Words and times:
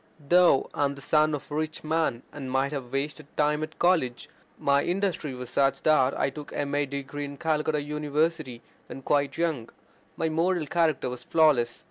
Though 0.29 0.67
I 0.73 0.83
am 0.85 0.95
the 0.95 0.99
son 1.01 1.35
of 1.35 1.51
a 1.51 1.55
rich 1.55 1.83
man, 1.83 2.23
and 2.33 2.49
might 2.49 2.71
have 2.71 2.91
wasted 2.91 3.27
time 3.37 3.61
at 3.61 3.77
college, 3.77 4.29
my 4.57 4.81
industry 4.81 5.35
was 5.35 5.51
such 5.51 5.83
that 5.83 6.19
I 6.19 6.31
took 6.31 6.51
my 6.51 6.57
M.A. 6.57 6.87
degree 6.87 7.23
in 7.25 7.37
Calcutta 7.37 7.83
University 7.83 8.63
when 8.87 9.03
quite 9.03 9.37
young. 9.37 9.69
My 10.17 10.27
moral 10.27 10.65
character 10.65 11.07
was 11.07 11.23
flawless. 11.23 11.79